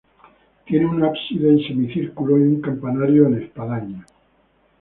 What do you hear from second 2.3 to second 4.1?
y un campanario de espadaña.